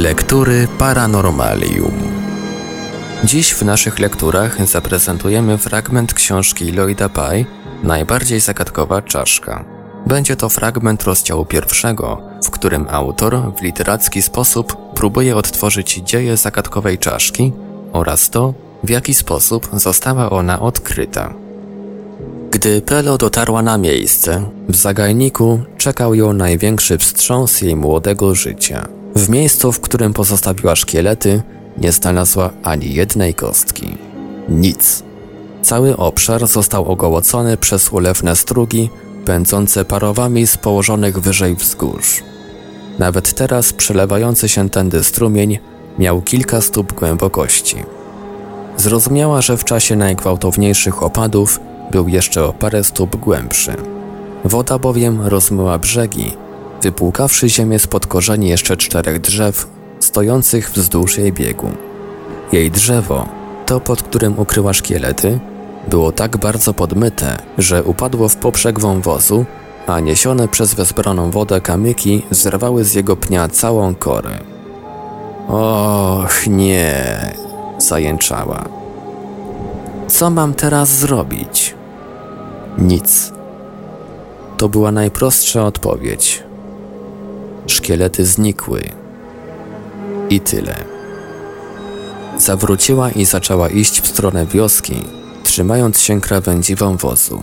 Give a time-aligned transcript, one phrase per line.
[0.00, 1.92] Lektury Paranormalium.
[3.24, 7.44] Dziś w naszych lekturach zaprezentujemy fragment książki Lloyda Pye
[7.82, 9.64] Najbardziej zagadkowa czaszka.
[10.06, 16.98] Będzie to fragment rozdziału pierwszego, w którym autor w literacki sposób próbuje odtworzyć dzieje zagadkowej
[16.98, 17.52] czaszki
[17.92, 18.54] oraz to,
[18.84, 21.34] w jaki sposób została ona odkryta.
[22.50, 28.99] Gdy Pelo dotarła na miejsce, w zagajniku czekał ją największy wstrząs jej młodego życia.
[29.14, 31.42] W miejscu, w którym pozostawiła szkielety,
[31.78, 33.96] nie znalazła ani jednej kostki.
[34.48, 35.02] Nic.
[35.62, 38.90] Cały obszar został ogołocony przez ulewne strugi,
[39.24, 42.22] pędzące parowami z położonych wyżej wzgórz.
[42.98, 45.58] Nawet teraz przelewający się tędy strumień
[45.98, 47.76] miał kilka stóp głębokości.
[48.76, 53.76] Zrozumiała, że w czasie najgwałtowniejszych opadów był jeszcze o parę stóp głębszy.
[54.44, 56.32] Woda bowiem rozmyła brzegi,
[56.82, 59.68] wypłukawszy ziemię spod korzeni jeszcze czterech drzew
[60.00, 61.70] stojących wzdłuż jej biegu.
[62.52, 63.28] Jej drzewo,
[63.66, 65.38] to pod którym ukryła szkielety,
[65.88, 69.44] było tak bardzo podmyte, że upadło w poprzek wąwozu,
[69.86, 74.38] a niesione przez wezbraną wodę kamyki zerwały z jego pnia całą korę.
[75.48, 76.94] Och, nie,
[77.78, 78.64] zajęczała.
[80.08, 81.74] Co mam teraz zrobić?
[82.78, 83.32] Nic.
[84.56, 86.49] To była najprostsza odpowiedź.
[87.70, 88.82] Szkielety znikły.
[90.30, 90.74] I tyle.
[92.38, 94.94] Zawróciła i zaczęła iść w stronę wioski,
[95.42, 97.42] trzymając się krawędzi wąwozu.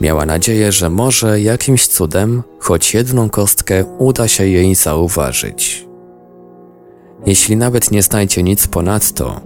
[0.00, 5.86] Miała nadzieję, że może jakimś cudem choć jedną kostkę uda się jej zauważyć.
[7.26, 9.40] Jeśli nawet nie znajdzie nic ponadto,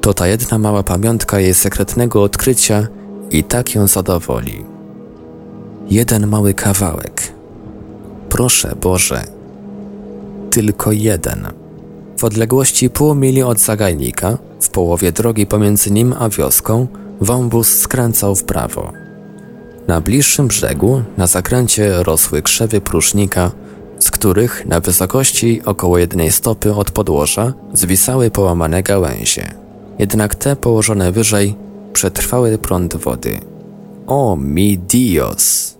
[0.00, 2.86] to ta jedna mała pamiątka jej sekretnego odkrycia
[3.30, 4.64] i tak ją zadowoli.
[5.90, 7.33] Jeden mały kawałek.
[8.34, 9.24] Proszę Boże,
[10.50, 11.46] tylko jeden.
[12.18, 16.86] W odległości pół mili od zagajnika, w połowie drogi pomiędzy nim a wioską,
[17.20, 18.92] wąwóz skręcał w prawo.
[19.88, 23.50] Na bliższym brzegu, na zakręcie rosły krzewy prusznika,
[23.98, 29.54] z których na wysokości około jednej stopy od podłoża zwisały połamane gałęzie.
[29.98, 31.54] Jednak te położone wyżej
[31.92, 33.38] przetrwały prąd wody.
[34.06, 35.73] O mi Dios!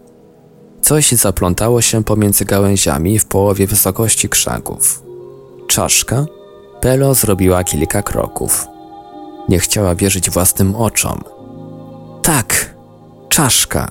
[0.84, 5.02] Coś zaplątało się pomiędzy gałęziami w połowie wysokości krzaków.
[5.66, 6.26] Czaszka?
[6.80, 8.66] Pelo zrobiła kilka kroków.
[9.48, 11.20] Nie chciała wierzyć własnym oczom.
[12.22, 12.74] Tak,
[13.28, 13.90] czaszka.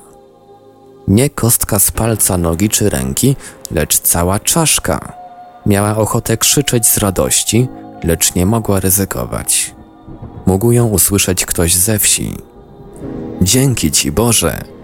[1.07, 3.35] Nie kostka z palca nogi czy ręki,
[3.71, 5.13] lecz cała czaszka.
[5.65, 7.67] Miała ochotę krzyczeć z radości,
[8.03, 9.75] lecz nie mogła ryzykować.
[10.45, 12.37] Mógł ją usłyszeć ktoś ze wsi.
[13.41, 14.82] Dzięki Ci Boże!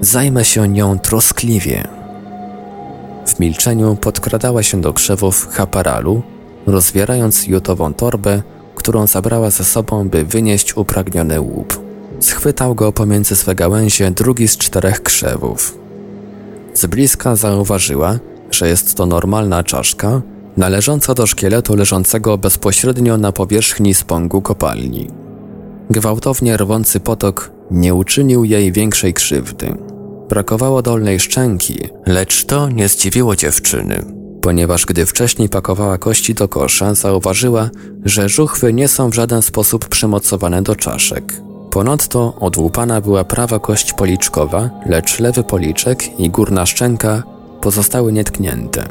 [0.00, 1.88] Zajmę się nią troskliwie.
[3.26, 6.22] W milczeniu podkradała się do krzewów chaparalu,
[6.66, 8.42] rozwierając jutową torbę,
[8.74, 11.80] którą zabrała ze sobą, by wynieść upragniony łup.
[12.20, 15.78] Schwytał go pomiędzy swe gałęzie drugi z czterech krzewów.
[16.74, 18.18] Z bliska zauważyła,
[18.50, 20.22] że jest to normalna czaszka,
[20.56, 25.10] należąca do szkieletu leżącego bezpośrednio na powierzchni spągu kopalni.
[25.90, 29.74] Gwałtownie rwący potok nie uczynił jej większej krzywdy.
[30.28, 34.04] Brakowało dolnej szczęki, lecz to nie zdziwiło dziewczyny,
[34.40, 37.70] ponieważ gdy wcześniej pakowała kości do kosza, zauważyła,
[38.04, 41.40] że żuchwy nie są w żaden sposób przymocowane do czaszek.
[41.70, 47.22] Ponadto odłupana była prawa kość policzkowa, lecz lewy policzek i górna szczęka
[47.60, 48.84] pozostały nietknięte.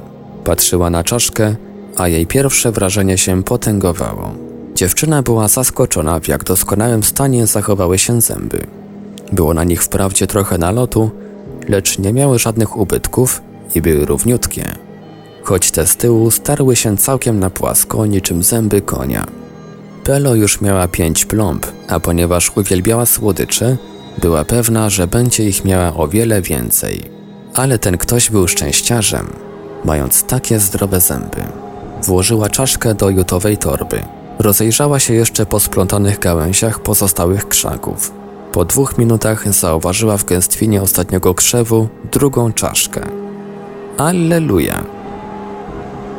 [0.43, 1.55] Patrzyła na czaszkę,
[1.95, 4.46] a jej pierwsze wrażenie się potęgowało.
[4.77, 8.67] Dziewczyna była zaskoczona, w jak doskonałym stanie zachowały się zęby.
[9.31, 11.11] Było na nich wprawdzie trochę nalotu,
[11.69, 13.41] lecz nie miały żadnych ubytków
[13.75, 14.75] i były równiutkie.
[15.43, 19.25] Choć te z tyłu starły się całkiem na płasko, niczym zęby konia.
[20.03, 23.77] Pelo już miała pięć plomb, a ponieważ uwielbiała słodycze,
[24.17, 27.01] była pewna, że będzie ich miała o wiele więcej.
[27.53, 29.27] Ale ten ktoś był szczęściarzem,
[29.85, 31.41] mając takie zdrowe zęby.
[32.03, 34.03] Włożyła czaszkę do jutowej torby.
[34.47, 38.11] Rozejrzała się jeszcze po splątanych gałęziach pozostałych krzaków.
[38.51, 43.01] Po dwóch minutach zauważyła w gęstwinie ostatniego krzewu drugą czaszkę.
[43.97, 44.83] Alleluja!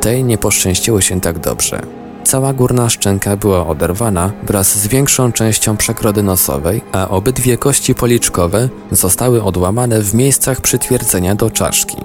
[0.01, 1.81] Tej nie poszczęściło się tak dobrze.
[2.23, 8.69] Cała górna szczęka była oderwana wraz z większą częścią przekrody nosowej, a obydwie kości policzkowe
[8.91, 11.97] zostały odłamane w miejscach przytwierdzenia do czaszki.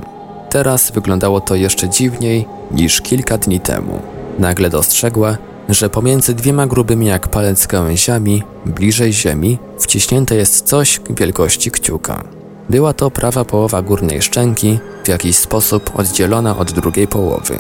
[0.51, 4.03] Teraz wyglądało to jeszcze dziwniej niż kilka dni temu.
[4.39, 5.39] Nagle dostrzegła,
[5.69, 12.25] że pomiędzy dwiema grubymi jak palec gałęziami, bliżej ziemi, wciśnięte jest coś wielkości kciuka.
[12.71, 17.59] Była to prawa połowa górnej szczęki, w jakiś sposób oddzielona od drugiej połowy.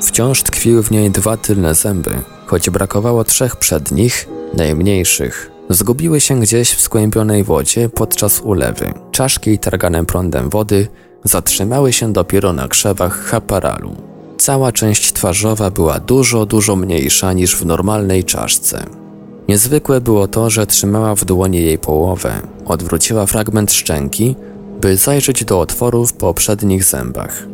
[0.00, 2.10] Wciąż tkwiły w niej dwa tylne zęby,
[2.46, 5.50] choć brakowało trzech przednich, najmniejszych.
[5.70, 8.92] Zgubiły się gdzieś w skłębionej wodzie podczas ulewy.
[9.10, 10.88] Czaszki targane prądem wody
[11.24, 14.13] zatrzymały się dopiero na krzewach chaparalu.
[14.44, 18.86] Cała część twarzowa była dużo, dużo mniejsza niż w normalnej czaszce.
[19.48, 22.32] Niezwykłe było to, że trzymała w dłoni jej połowę,
[22.66, 24.36] odwróciła fragment szczęki,
[24.80, 27.46] by zajrzeć do otworów po przednich zębach.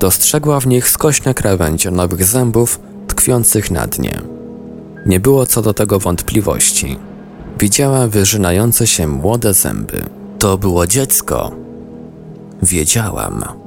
[0.00, 4.20] Dostrzegła w nich skośne krawędzie nowych zębów tkwiących na dnie.
[5.06, 6.98] Nie było co do tego wątpliwości.
[7.60, 10.02] Widziała wyrzynające się młode zęby.
[10.38, 11.52] To było dziecko.
[12.62, 13.63] Wiedziałam.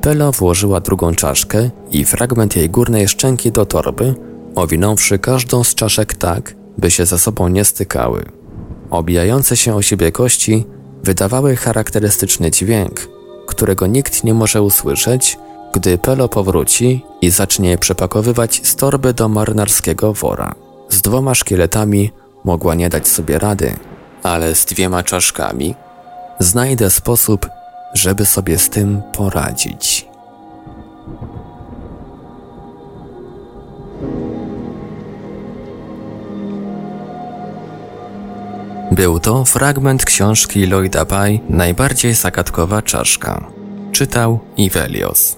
[0.00, 4.14] Pelo włożyła drugą czaszkę i fragment jej górnej szczęki do torby,
[4.54, 8.24] owinąwszy każdą z czaszek tak, by się ze sobą nie stykały.
[8.90, 10.64] Obijające się o siebie kości
[11.02, 13.08] wydawały charakterystyczny dźwięk,
[13.46, 15.38] którego nikt nie może usłyszeć,
[15.72, 20.54] gdy Pelo powróci i zacznie przepakowywać z torby do marynarskiego wora.
[20.88, 22.10] Z dwoma szkieletami
[22.44, 23.76] mogła nie dać sobie rady,
[24.22, 25.74] ale z dwiema czaszkami
[26.38, 27.46] znajdę sposób,
[27.94, 30.10] żeby sobie z tym poradzić.
[38.92, 43.46] Był to fragment książki Lloyda Pye Najbardziej zagadkowa czaszka.
[43.92, 45.36] Czytał Ivelios.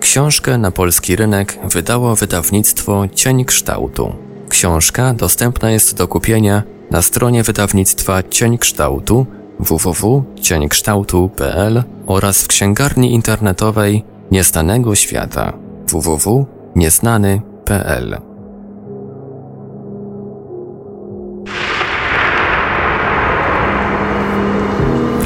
[0.00, 4.14] Książkę na polski rynek wydało wydawnictwo Cień Kształtu.
[4.48, 9.26] Książka dostępna jest do kupienia na stronie wydawnictwa Cień Kształtu
[9.60, 15.52] www.cieńkształtu.pl oraz w księgarni internetowej Nieznanego Świata
[15.88, 18.18] www.nieznany.pl.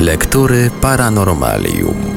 [0.00, 2.13] Lektury Paranormalium